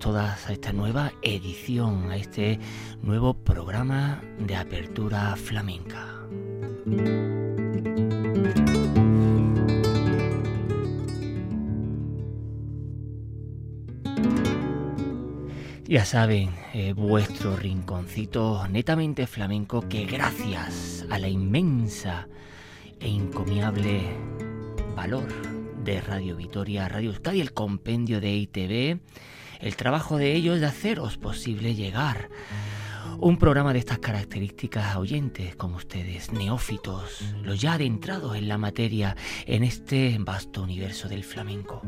[0.00, 2.58] Todas a esta nueva edición, a este
[3.02, 6.16] nuevo programa de apertura flamenca.
[15.86, 22.26] Ya saben, eh, vuestro rinconcito netamente flamenco que gracias a la inmensa
[23.00, 24.00] e encomiable
[24.96, 25.28] valor
[25.84, 29.00] de Radio Vitoria, Radio Euskadi, el compendio de ITV,
[29.60, 32.28] el trabajo de ellos de haceros posible llegar
[33.18, 38.56] un programa de estas características a oyentes como ustedes, neófitos, los ya adentrados en la
[38.56, 39.14] materia,
[39.46, 41.82] en este vasto universo del flamenco.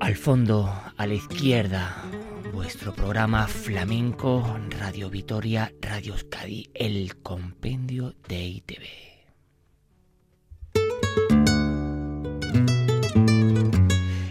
[0.00, 2.02] Al fondo, a la izquierda,
[2.64, 4.42] vuestro programa flamenco
[4.80, 8.82] Radio Vitoria, Radio Euskadi, el compendio de ITV.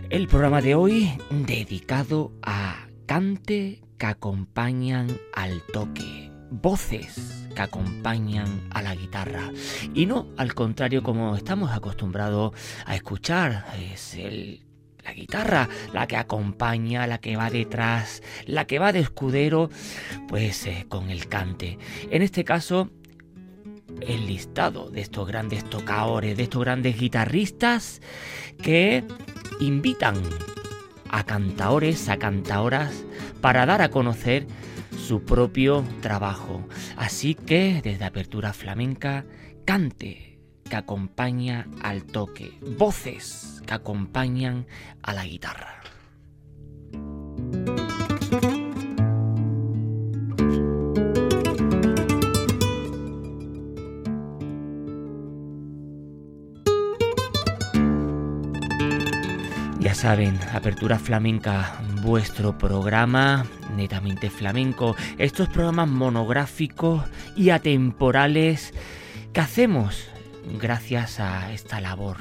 [0.10, 8.82] El programa de hoy dedicado a cante que acompañan al toque, voces que acompañan a
[8.82, 9.52] la guitarra
[9.94, 12.54] y no al contrario como estamos acostumbrados
[12.88, 14.66] a escuchar, es el
[15.04, 19.70] la guitarra, la que acompaña, la que va detrás, la que va de escudero,
[20.28, 21.78] pues eh, con el cante.
[22.10, 22.90] En este caso,
[24.02, 28.02] el listado de estos grandes tocadores, de estos grandes guitarristas
[28.62, 29.04] que
[29.60, 30.16] invitan
[31.10, 33.06] a cantaores, a cantaoras,
[33.42, 34.48] para dar a conocer
[34.98, 36.68] su propio trabajo.
[36.96, 39.26] Así que desde Apertura Flamenca,
[39.66, 40.33] cante
[40.74, 44.66] que acompaña al toque, voces que acompañan
[45.04, 45.84] a la guitarra.
[59.80, 63.46] Ya saben, Apertura Flamenca, vuestro programa
[63.78, 67.04] netamente flamenco, estos programas monográficos
[67.36, 68.74] y atemporales
[69.34, 70.13] que hacemos
[70.60, 72.18] gracias a esta labor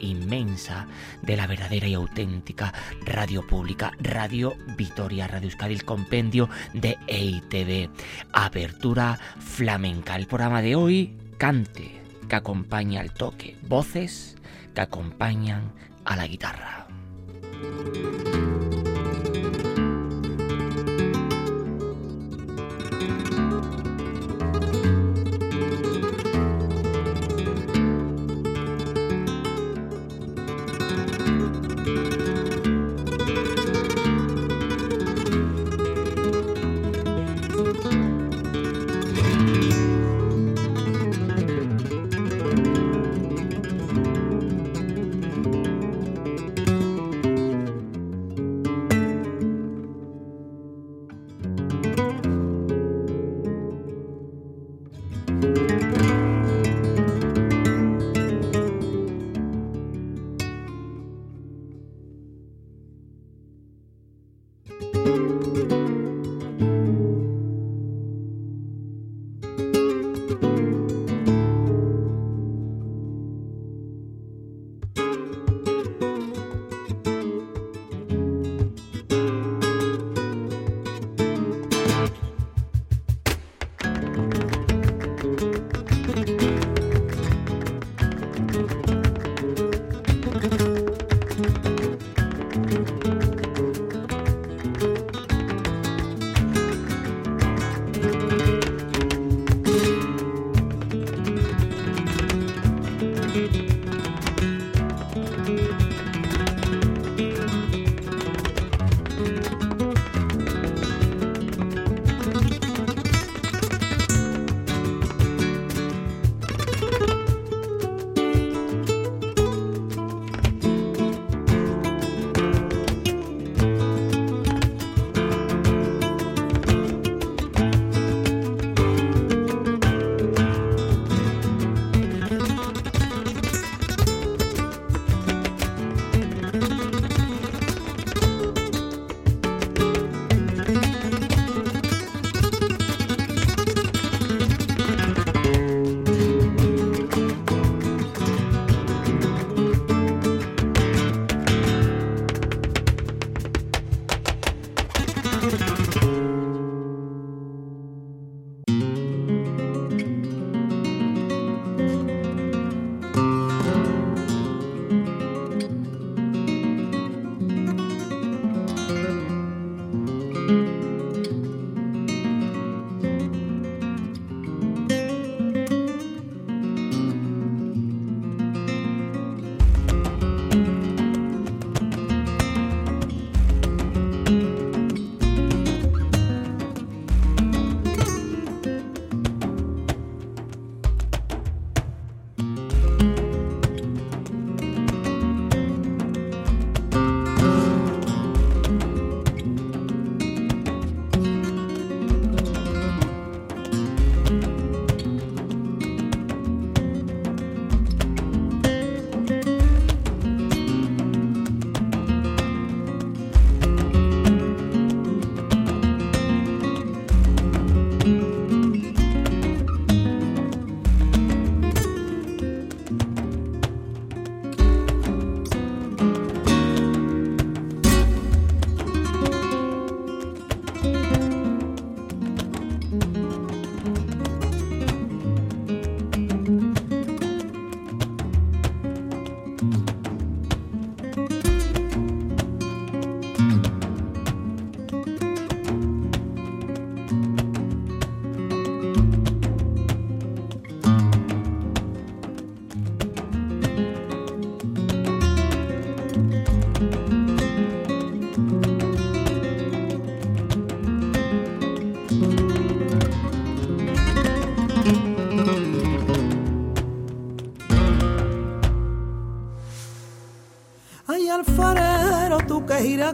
[0.00, 0.86] inmensa
[1.22, 2.72] de la verdadera y auténtica
[3.04, 7.90] radio pública, Radio Vitoria, Radio Euskadi, el compendio de EITV,
[8.32, 10.16] Apertura Flamenca.
[10.16, 14.36] El programa de hoy, cante, que acompaña al toque, voces
[14.74, 15.72] que acompañan
[16.04, 16.86] a la guitarra.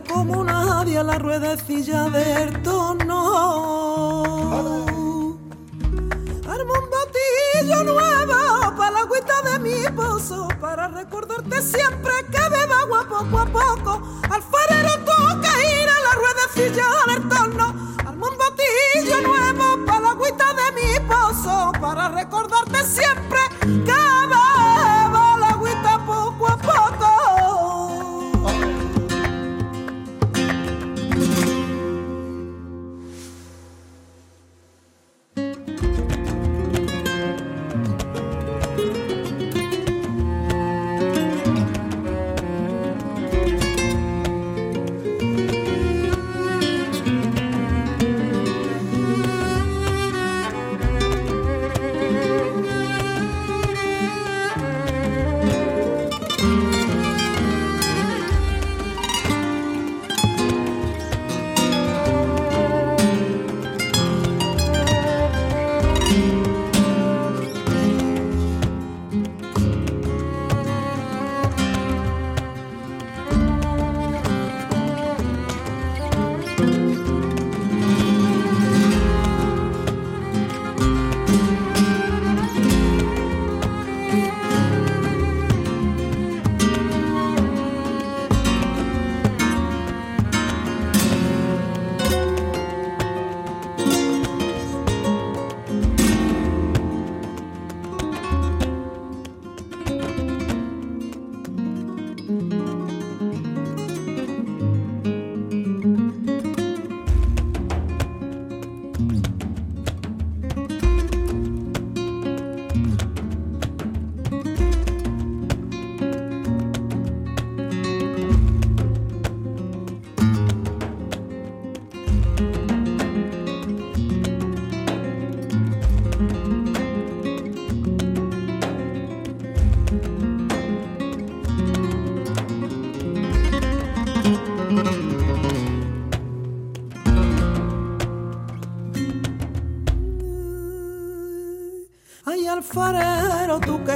[0.09, 2.86] Como nadie a la ruedecilla del tono.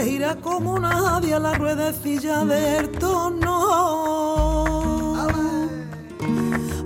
[0.01, 3.57] Que giras como nadie a la ruedecilla del tono.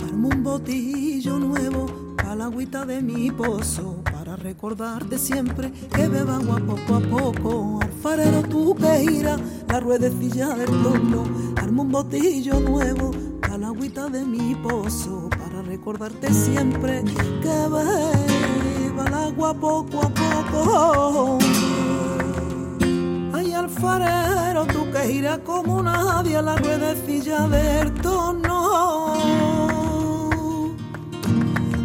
[0.05, 1.85] Armo un botillo nuevo
[2.17, 7.79] para la agüita de mi pozo, para recordarte siempre que beba agua poco a poco.
[7.81, 11.23] Alfarero, tú que giras la ruedecilla del tono.
[11.55, 17.01] Armo un botillo nuevo para la agüita de mi pozo, para recordarte siempre
[17.41, 21.74] que beba el agua poco a poco.
[23.75, 29.13] Alfarero, tú que giras como nadie a la ruedecilla del tono.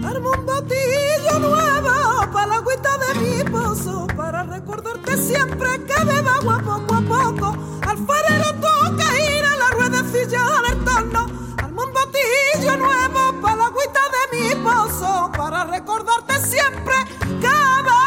[0.07, 6.37] Armo un botillo nuevo para la agüita de mi pozo, para recordarte siempre que beba
[6.37, 7.57] agua poco a poco.
[7.85, 11.27] Alfarero, tú que giras la ruedecilla del torno.
[11.59, 18.00] Armo un botillo nuevo para la agüita de mi pozo, para recordarte siempre que beba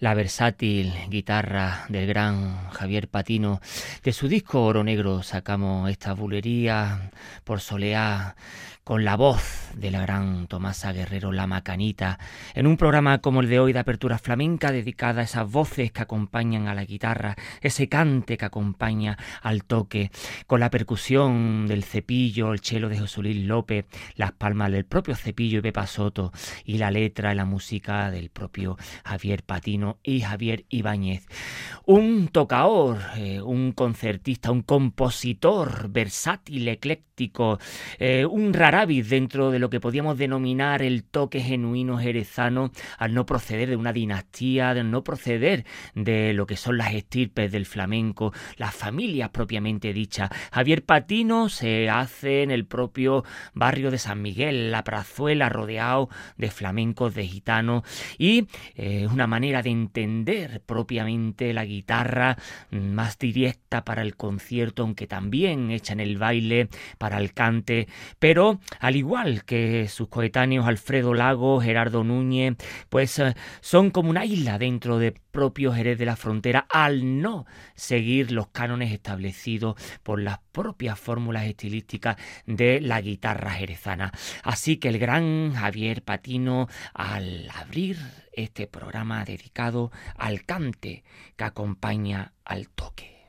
[0.00, 3.60] la versátil guitarra del gran Javier Patino.
[4.02, 7.10] De su disco Oro Negro sacamos esta bulería
[7.44, 8.34] por soleá
[8.82, 12.18] con la voz de la gran Tomasa Guerrero La Macanita,
[12.54, 16.02] en un programa como el de hoy de Apertura Flamenca dedicada a esas voces que
[16.02, 20.10] acompañan a la guitarra, ese cante que acompaña al toque,
[20.46, 23.86] con la percusión del cepillo, el chelo de José Luis López,
[24.16, 26.32] las palmas del propio cepillo y Pepa Soto,
[26.64, 31.26] y la letra y la música del propio Javier Patino y Javier Ibáñez.
[31.86, 37.58] un tocaor, eh, un concertista, un compositor versátil, ecléctico,
[37.98, 43.26] eh, un raravis dentro de lo que podíamos denominar el toque genuino jerezano, al no
[43.26, 45.64] proceder de una dinastía, al no proceder
[45.94, 50.30] de lo que son las estirpes del flamenco, las familias propiamente dichas.
[50.52, 56.50] Javier Patino se hace en el propio barrio de San Miguel, la Prazuela, rodeado de
[56.50, 57.82] flamencos, de gitanos,
[58.16, 62.36] y es eh, una manera de entender propiamente la guitarra guitarra
[62.70, 67.88] más directa para el concierto, aunque también hecha en el baile para el cante,
[68.18, 72.54] pero al igual que sus coetáneos Alfredo Lago, Gerardo Núñez,
[72.88, 77.46] pues eh, son como una isla dentro de propio Jerez de la Frontera al no
[77.74, 82.14] seguir los cánones establecidos por las propias fórmulas estilísticas
[82.46, 84.12] de la guitarra jerezana.
[84.44, 87.98] Así que el gran Javier Patino, al abrir
[88.32, 91.02] este programa dedicado al cante
[91.36, 93.26] que acompaña al toque.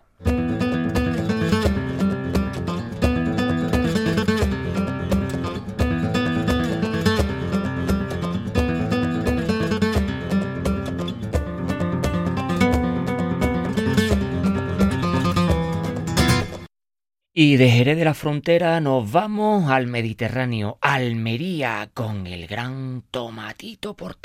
[17.34, 23.94] Y de Jerez de la Frontera nos vamos al Mediterráneo, Almería, con el gran Tomatito
[23.94, 24.16] por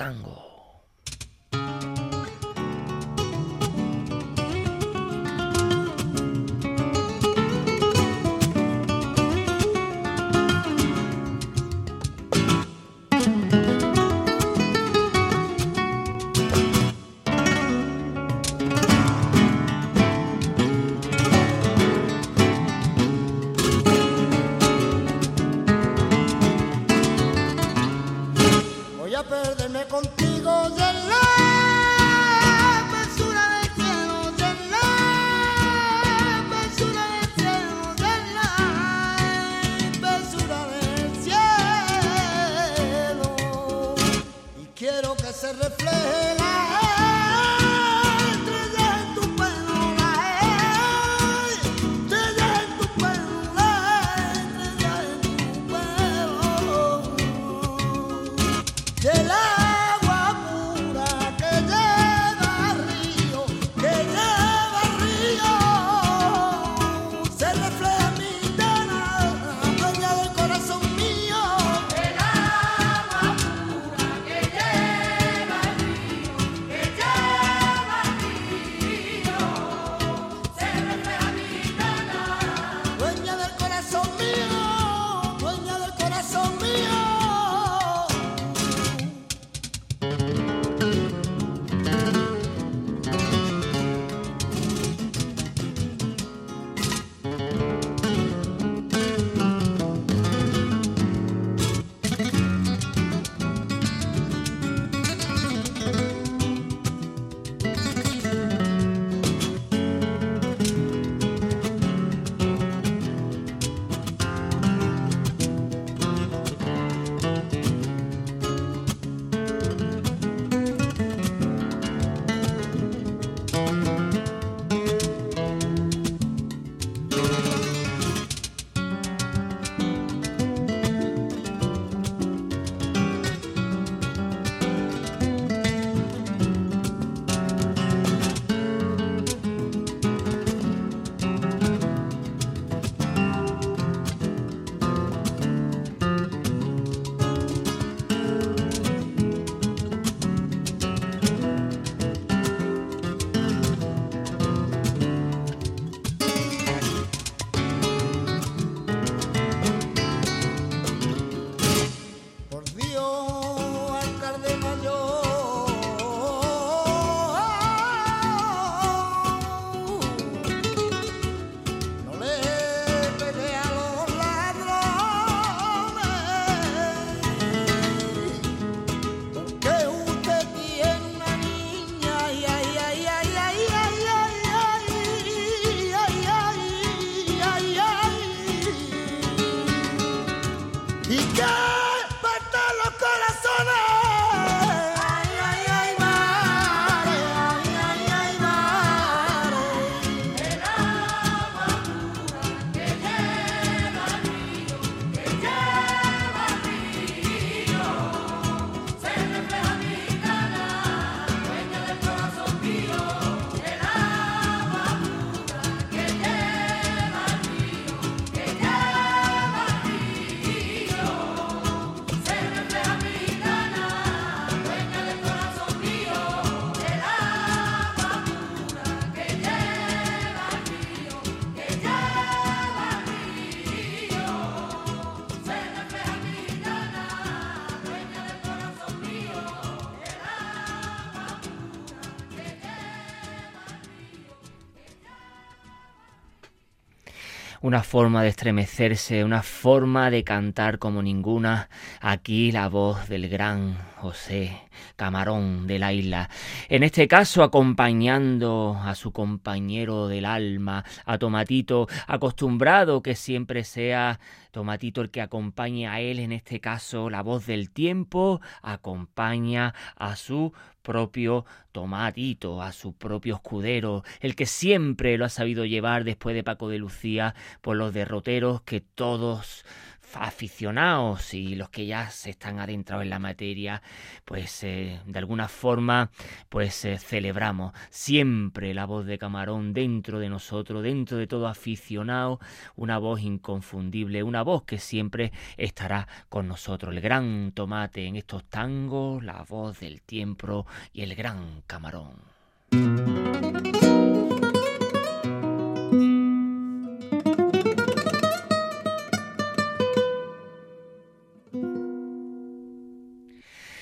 [247.67, 251.69] una forma de estremecerse, una forma de cantar como ninguna.
[252.01, 254.66] Aquí la voz del gran José
[254.97, 256.31] Camarón de la isla.
[256.69, 264.19] En este caso acompañando a su compañero del alma, a Tomatito, acostumbrado que siempre sea
[264.51, 270.17] Tomatito el que acompañe a él, en este caso la voz del tiempo, acompaña a
[270.17, 276.35] su propio Tomatito, a su propio escudero, el que siempre lo ha sabido llevar después
[276.35, 279.67] de Paco de Lucía por los derroteros que todos
[280.15, 283.83] aficionados y los que ya se están adentrados en la materia,
[284.25, 286.11] pues eh, de alguna forma
[286.49, 292.41] pues eh, celebramos siempre la voz de Camarón dentro de nosotros, dentro de todo aficionado,
[292.77, 298.45] una voz inconfundible, una voz que siempre estará con nosotros, el gran tomate en estos
[298.45, 302.17] tangos, la voz del tiempo y el gran Camarón.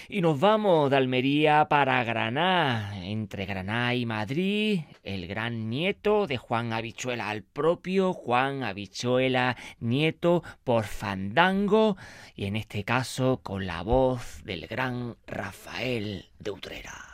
[0.09, 6.37] Y nos vamos de Almería para Granada, entre Granada y Madrid, el gran nieto de
[6.37, 11.97] Juan Habichuela, al propio Juan Habichuela, nieto por Fandango,
[12.37, 17.14] y en este caso con la voz del gran Rafael de Utrera.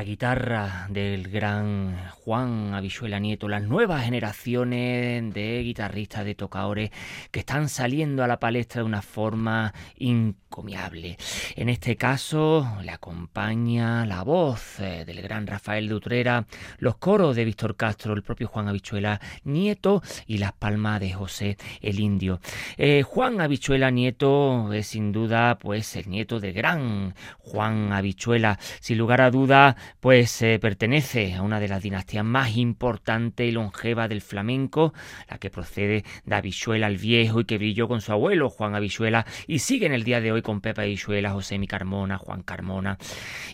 [0.00, 6.90] La guitarra del gran Juan Avichuela Nieto, las nuevas generaciones de guitarristas, de tocadores
[7.30, 11.16] que están saliendo a la palestra de una forma encomiable.
[11.56, 16.46] En este caso le acompaña la voz eh, del gran Rafael de Utrera,
[16.78, 21.56] los coros de Víctor Castro, el propio Juan Avichuela Nieto y las palmas de José
[21.80, 22.40] el Indio.
[22.76, 28.98] Eh, Juan Avichuela Nieto es sin duda pues el nieto del gran Juan Avichuela, sin
[28.98, 34.08] lugar a duda pues eh, pertenece a una de las dinastías más importantes y longevas
[34.08, 34.92] del flamenco,
[35.28, 39.26] la que procede de Avichuela el Viejo y que brilló con su abuelo Juan Avichuela
[39.46, 42.98] y sigue en el día de hoy con Pepa Avichuela, José Mi Carmona, Juan Carmona.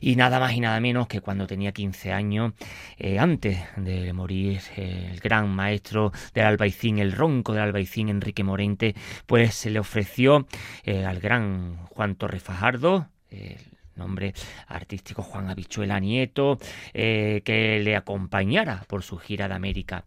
[0.00, 2.52] Y nada más y nada menos que cuando tenía 15 años,
[2.98, 8.44] eh, antes de morir eh, el gran maestro del albaicín, el ronco del albaicín Enrique
[8.44, 8.94] Morente,
[9.26, 10.46] pues se le ofreció
[10.86, 13.08] al gran Juan Torre Fajardo,
[13.96, 14.34] nombre
[14.68, 16.58] artístico Juan Habichuela Nieto,
[16.94, 20.04] eh, que le acompañara por su gira de América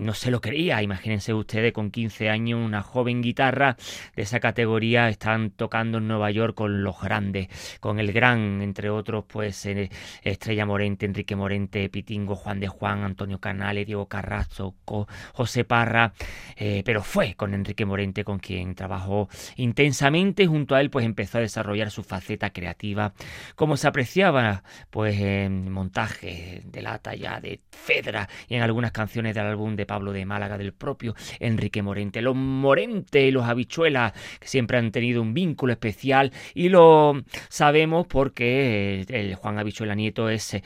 [0.00, 0.82] no se lo creía.
[0.82, 3.76] Imagínense ustedes con 15 años, una joven guitarra
[4.16, 7.48] de esa categoría están tocando en Nueva York con los grandes,
[7.80, 9.90] con el gran, entre otros, pues eh,
[10.22, 16.12] Estrella Morente, Enrique Morente, Pitingo, Juan de Juan, Antonio Canales, Diego Carrasco, José Parra,
[16.56, 20.46] eh, pero fue con Enrique Morente con quien trabajó intensamente.
[20.46, 23.12] Junto a él, pues empezó a desarrollar su faceta creativa,
[23.54, 29.34] como se apreciaba, pues en montajes de la talla de Fedra y en algunas canciones
[29.34, 32.22] del álbum de Pablo de Málaga, del propio Enrique Morente.
[32.22, 38.06] Los Morente y los Habichuelas, que siempre han tenido un vínculo especial y lo sabemos
[38.06, 40.62] porque el Juan Habichuela Nieto es,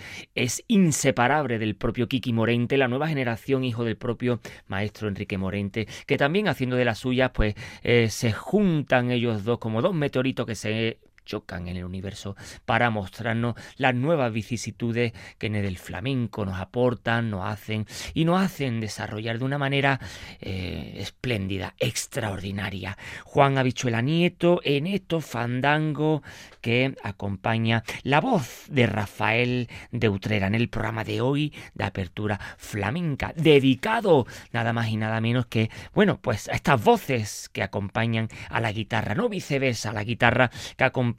[0.69, 6.19] inseparable del propio Kiki Morente, la nueva generación, hijo del propio maestro Enrique Morente, que
[6.19, 10.55] también haciendo de las suyas, pues eh, se juntan ellos dos como dos meteoritos que
[10.55, 16.61] se chocan en el universo para mostrarnos las nuevas vicisitudes que en el flamenco nos
[16.61, 20.01] aportan, nos hacen y nos hacen desarrollar de una manera
[20.41, 22.97] eh, espléndida, extraordinaria.
[23.25, 26.23] Juan Habichuela Nieto en estos fandango
[26.61, 32.39] que acompaña la voz de Rafael de Utrera en el programa de hoy de apertura
[32.57, 38.29] flamenca, dedicado nada más y nada menos que, bueno, pues a estas voces que acompañan
[38.49, 41.14] a la guitarra, no viceversa, a la guitarra que acompaña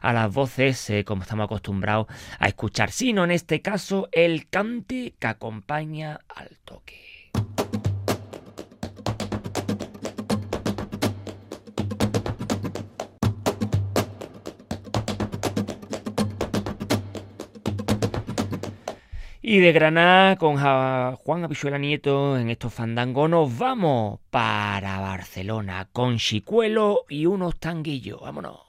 [0.00, 2.06] a las voces eh, como estamos acostumbrados
[2.38, 7.30] a escuchar, sino en este caso el cante que acompaña al toque.
[19.48, 26.18] Y de Granada con Juan Apichuela Nieto en estos fandangos nos vamos para Barcelona con
[26.18, 28.20] Chicuelo y unos tanguillos.
[28.20, 28.65] Vámonos.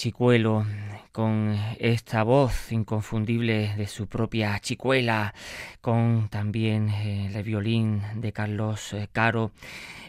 [0.00, 0.64] Chicuelo
[1.12, 5.34] con esta voz inconfundible de su propia chicuela,
[5.82, 9.50] con también eh, el violín de Carlos eh, Caro,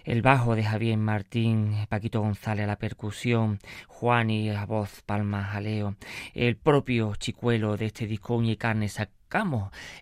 [0.06, 5.44] el bajo de Javier Martín, Paquito González a la percusión, Juan y a voz Palma
[5.44, 5.98] Jaleo,
[6.36, 8.88] el propio chicuelo de este disco y Carne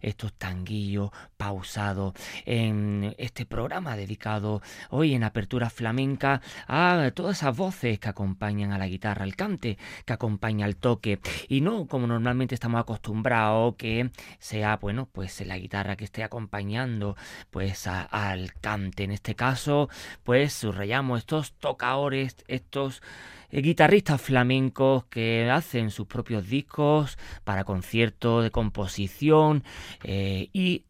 [0.02, 2.14] estos tanguillos pausados
[2.46, 8.80] en este programa dedicado hoy en Apertura Flamenca a todas esas voces que acompañan a
[8.80, 14.10] la guitarra, al cante, que acompaña al toque y no como normalmente estamos acostumbrados que
[14.40, 17.16] sea, bueno, pues la guitarra que esté acompañando
[17.52, 19.04] pues al cante.
[19.04, 19.90] En este caso,
[20.24, 23.04] pues subrayamos estos tocadores, estos
[23.52, 29.64] guitarristas flamencos que hacen sus propios discos para conciertos de composición
[30.04, 30.84] eh, y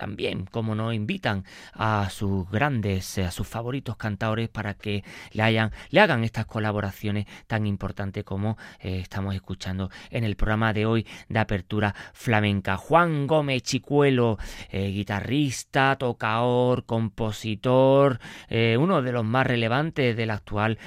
[0.00, 5.72] también, como nos invitan a sus grandes, a sus favoritos cantadores para que le, hayan,
[5.90, 11.06] le hagan estas colaboraciones tan importantes como eh, estamos escuchando en el programa de hoy
[11.28, 12.78] de Apertura Flamenca.
[12.78, 14.38] Juan Gómez Chicuelo,
[14.70, 20.78] eh, guitarrista, tocador, compositor, eh, uno de los más relevantes del actual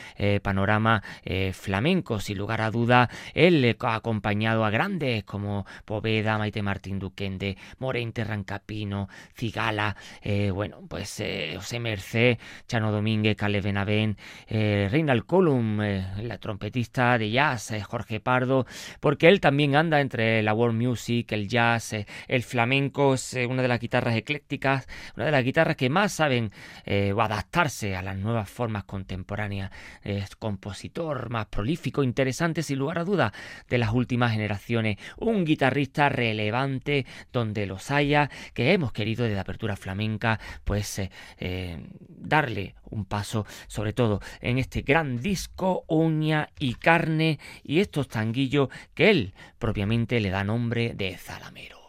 [0.42, 1.04] panorama
[1.52, 7.58] flamenco, sin lugar a duda, él ha acompañado a grandes como Poveda, Maite Martín Duquende,
[7.78, 9.03] Morente Rancapino,
[9.36, 16.38] Cigala, eh, bueno, pues eh, José Mercé, Chano Domínguez, Cale Benavén, eh, Reinald Colum, la
[16.40, 18.66] trompetista de jazz, Jorge Pardo,
[19.00, 21.96] porque él también anda entre la world music, el jazz,
[22.28, 26.52] el flamenco, es una de las guitarras eclécticas, una de las guitarras que más saben
[26.86, 29.72] adaptarse a las nuevas formas contemporáneas,
[30.04, 33.34] es compositor más prolífico, interesante, sin lugar a duda,
[33.70, 39.42] de las últimas generaciones, un guitarrista relevante donde los haya, que hemos querido de la
[39.42, 46.50] apertura flamenca, pues eh, eh, darle un paso, sobre todo en este gran disco, uña
[46.60, 51.80] y carne, y estos tanguillos que él propiamente le da nombre de Zalamero.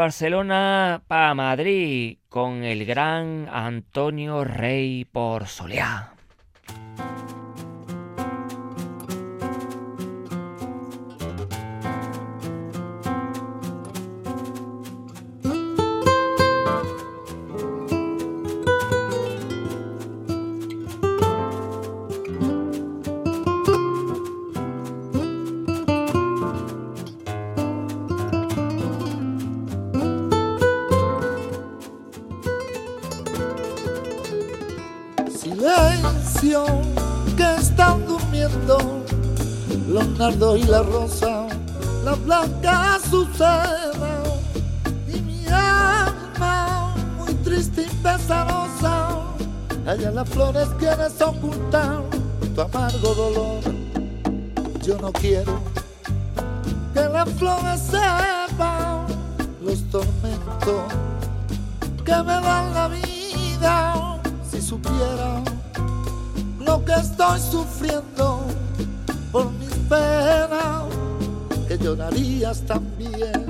[0.00, 6.14] Barcelona para Madrid con el gran Antonio Rey por Soleá.
[40.20, 41.46] Y la rosa,
[42.04, 44.22] la blanca azucena
[45.08, 49.08] y mi alma muy triste y pesarosa.
[49.86, 52.02] Allá las flores quieres ocultar
[52.54, 53.60] tu amargo dolor.
[54.82, 55.58] Yo no quiero
[56.92, 59.06] que las flores sepan
[59.62, 60.82] los tormentos
[62.04, 64.20] que me dan la vida.
[64.50, 65.42] Si supiera
[66.58, 68.39] lo que estoy sufriendo
[69.90, 70.84] penas,
[71.66, 73.49] que llorarías también.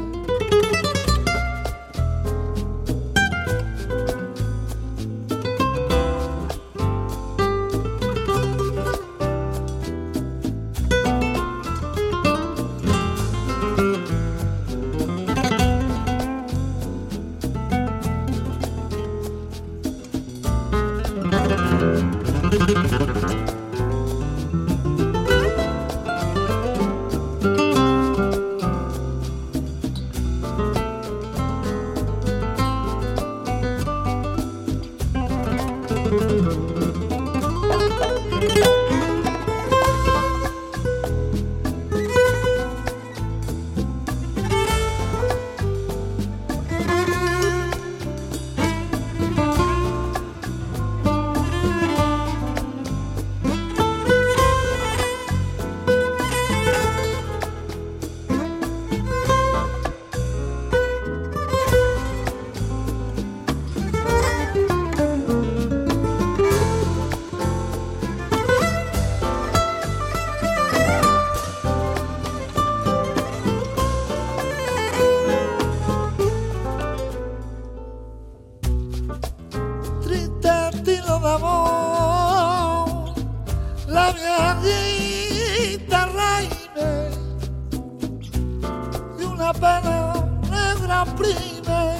[91.00, 91.96] Negra prime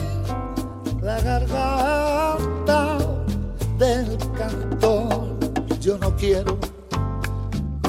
[1.03, 2.99] la garganta
[3.79, 5.39] del cantor.
[5.81, 6.59] Yo no quiero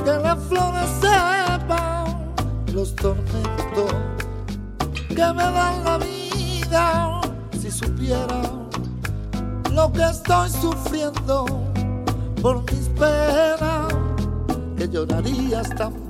[0.04, 2.34] que las flores sepan
[2.74, 3.94] los tormentos
[5.10, 7.22] que me dan la vida
[7.60, 8.42] si supiera
[9.72, 11.46] lo que estoy sufriendo
[12.42, 13.94] por mis penas
[14.78, 16.01] que llorarías también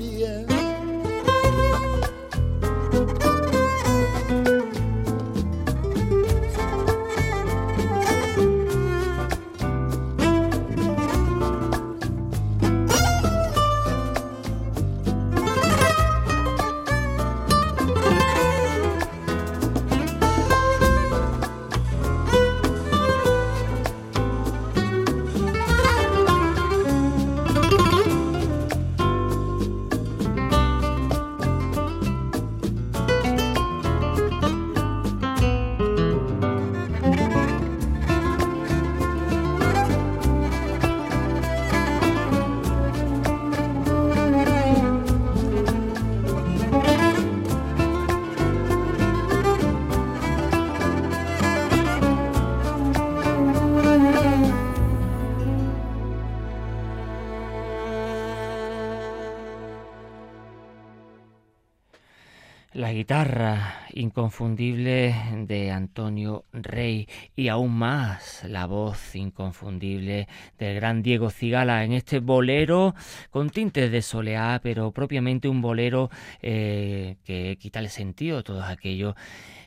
[63.02, 65.16] guitarra inconfundible
[65.48, 70.28] de Antonio Rey y aún más la voz inconfundible
[70.60, 72.94] del gran Diego Cigala en este bolero
[73.32, 76.12] con tintes de soleá, pero propiamente un bolero
[76.44, 79.16] eh, que quita el sentido a todo aquello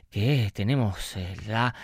[0.09, 1.75] que tenemos eh, la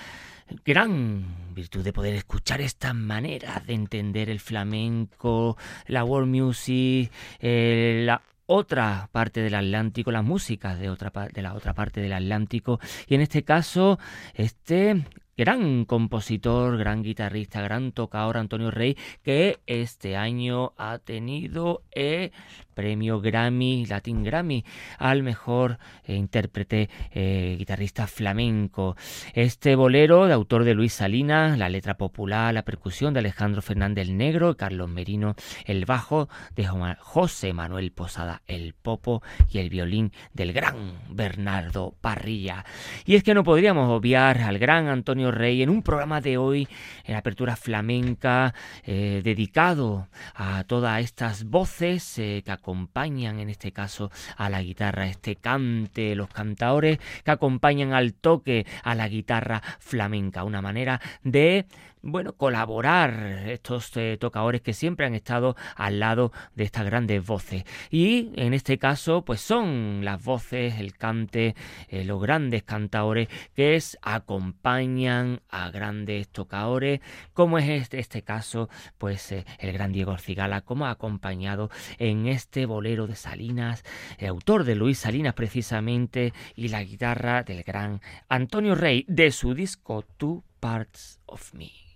[0.64, 8.04] gran virtud de poder escuchar esta manera de entender el flamenco, la world music, eh,
[8.06, 8.22] la
[8.54, 12.82] otra parte del Atlántico, la música de, otra, de la otra parte del Atlántico.
[13.08, 13.98] Y en este caso,
[14.34, 15.06] este
[15.38, 22.34] gran compositor, gran guitarrista, gran tocador Antonio Rey, que este año ha tenido el
[22.82, 24.66] premio Grammy, Latin Grammy,
[24.98, 28.96] al mejor eh, intérprete eh, guitarrista flamenco.
[29.36, 34.10] Este bolero, de autor de Luis Salinas, la letra popular, la percusión de Alejandro Fernández
[34.10, 39.22] Negro, Carlos Merino, el bajo de José Manuel Posada, el popo
[39.52, 42.66] y el violín del gran Bernardo Parrilla.
[43.06, 46.68] Y es que no podríamos obviar al gran Antonio Rey en un programa de hoy,
[47.06, 48.56] en apertura flamenca,
[48.86, 55.36] eh, dedicado a todas estas voces que acompañan en este caso a la guitarra, este
[55.36, 61.66] cante, los cantadores que acompañan al toque a la guitarra flamenca, una manera de
[62.04, 67.64] bueno, colaborar estos eh, tocadores que siempre han estado al lado de estas grandes voces.
[67.90, 71.56] Y en este caso, pues son las voces, el cante,
[71.90, 77.02] eh, los grandes cantadores que es, acompañan a grandes tocadores,
[77.34, 82.28] como es este, este caso, pues eh, el gran Diego Cigala, como ha acompañado en
[82.28, 83.84] este bolero de Salinas,
[84.18, 89.54] el autor de Luis Salinas precisamente, y la guitarra del gran Antonio Rey de su
[89.54, 91.91] disco Two Parts of Me.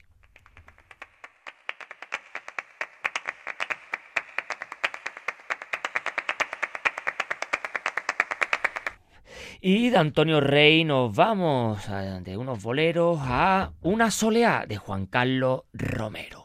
[9.68, 11.90] Y de Antonio Rey nos vamos
[12.22, 16.45] de unos boleros a Una soleá de Juan Carlos Romero.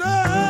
[0.00, 0.49] La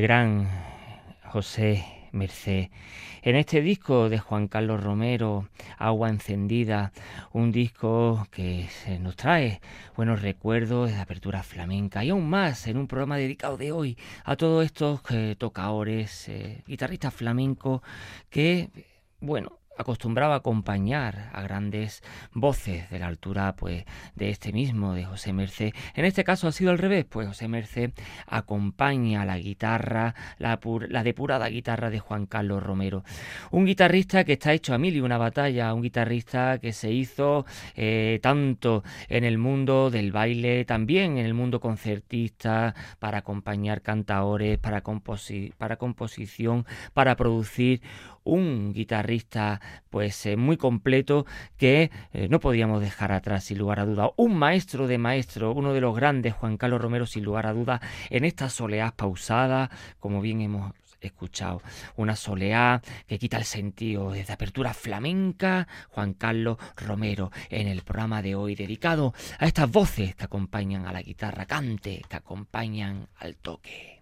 [0.00, 0.48] gran
[1.24, 2.70] José Merced.
[3.22, 5.48] En este disco de Juan Carlos Romero,
[5.78, 6.92] Agua Encendida,
[7.32, 8.68] un disco que
[9.00, 9.60] nos trae
[9.96, 14.36] buenos recuerdos de apertura flamenca y aún más en un programa dedicado de hoy a
[14.36, 17.82] todos estos eh, tocadores, eh, guitarristas flamencos
[18.30, 18.70] que,
[19.20, 22.02] bueno, acostumbraba a acompañar a grandes
[22.32, 25.72] voces de la altura pues de este mismo de José Merced.
[25.94, 27.92] En este caso ha sido al revés, pues José Merced
[28.26, 30.58] acompaña la guitarra, la,
[30.88, 33.04] la depurada guitarra de Juan Carlos Romero.
[33.50, 37.46] Un guitarrista que está hecho a mil y una batalla, un guitarrista que se hizo
[37.74, 44.58] eh, tanto en el mundo del baile, también en el mundo concertista, para acompañar cantaores,
[44.58, 44.82] para,
[45.58, 47.82] para composición, para producir
[48.24, 49.60] un guitarrista
[49.90, 54.10] pues eh, muy completo que eh, no podíamos dejar atrás sin lugar a duda.
[54.16, 57.80] Un maestro de maestro, uno de los grandes, Juan Carlos Romero, sin lugar a duda,
[58.10, 61.62] en esta soleá pausada, como bien hemos escuchado.
[61.96, 68.22] Una soleá que quita el sentido desde apertura flamenca, Juan Carlos Romero, en el programa
[68.22, 73.36] de hoy dedicado a estas voces que acompañan a la guitarra cante, que acompañan al
[73.36, 74.00] toque.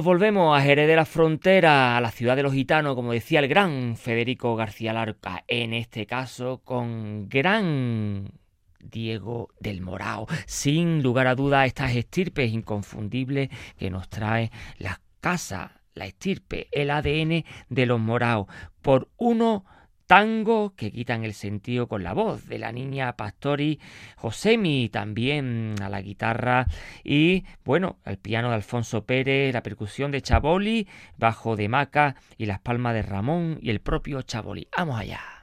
[0.00, 3.48] Nos volvemos a Jerez la Frontera, a la ciudad de los gitanos, como decía el
[3.48, 8.32] gran Federico García Larca, en este caso con gran
[8.78, 10.26] Diego del Morao.
[10.46, 16.90] Sin lugar a dudas, estas estirpes inconfundibles que nos trae la casa, la estirpe, el
[16.90, 18.46] ADN de los Moraos,
[18.80, 19.66] por uno
[20.10, 23.78] tango que quitan el sentido con la voz de la niña Pastori
[24.16, 26.66] Josemi, también a la guitarra
[27.04, 32.46] y bueno, al piano de Alfonso Pérez, la percusión de Chaboli, bajo de Maca y
[32.46, 34.66] las palmas de Ramón y el propio Chaboli.
[34.76, 35.39] Vamos allá.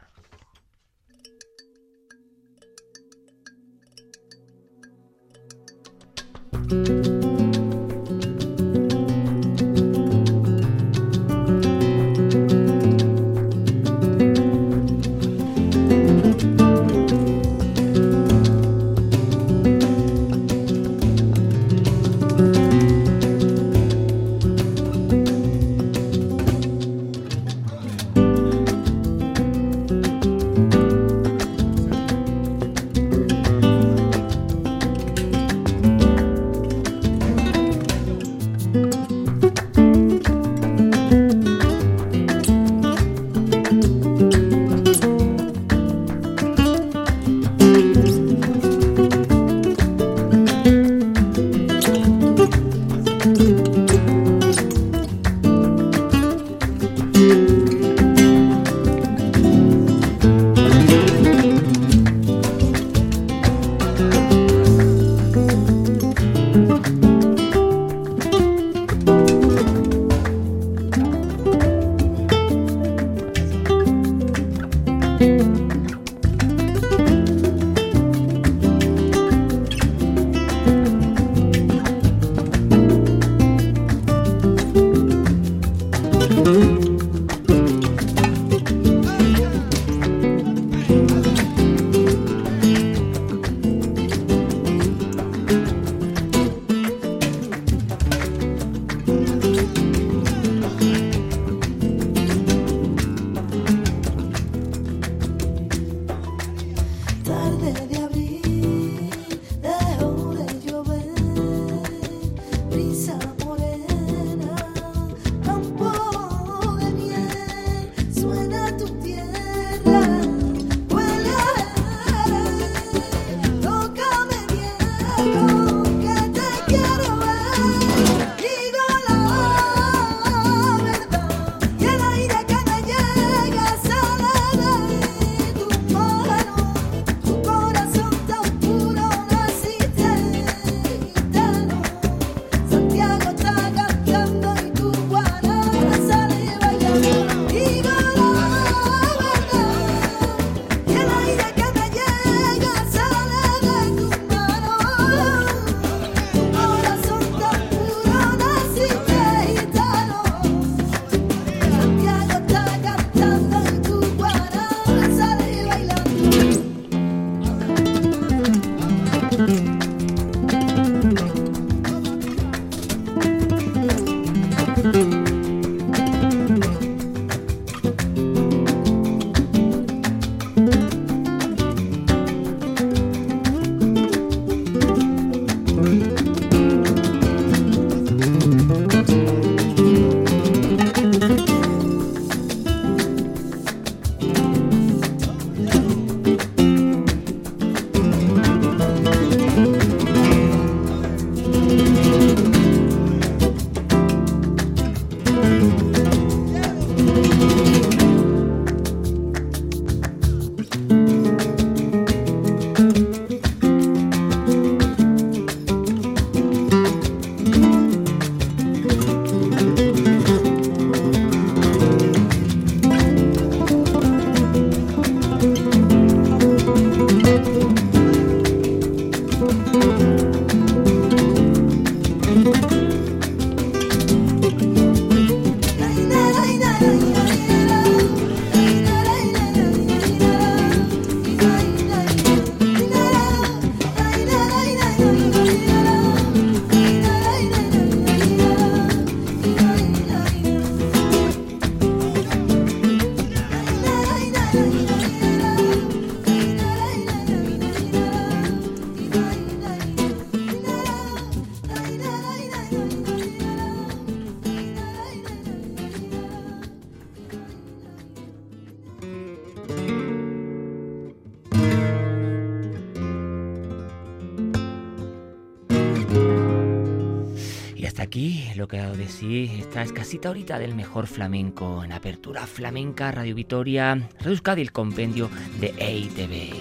[279.18, 284.72] Sí esta escasita horita del mejor flamenco en Apertura Flamenca Radio Vitoria, Radio Euskadi, el
[284.72, 286.54] compendio de EITV.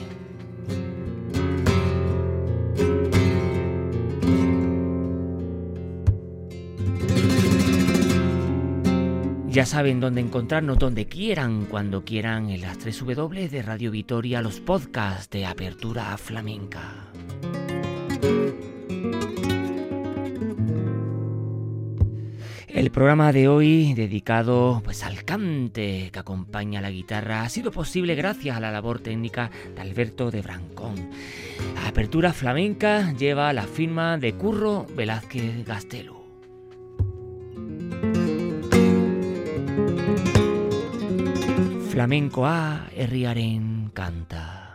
[9.50, 14.40] Ya saben dónde encontrarnos, donde quieran, cuando quieran, en las 3 W de Radio Vitoria,
[14.40, 17.05] los podcasts de Apertura Flamenca.
[22.76, 28.14] El programa de hoy, dedicado pues, al cante que acompaña la guitarra, ha sido posible
[28.14, 31.08] gracias a la labor técnica de Alberto de Brancón.
[31.86, 36.16] Apertura Flamenca lleva la firma de Curro Velázquez Gastelo.
[41.88, 44.65] flamenkoa herriaren kanta.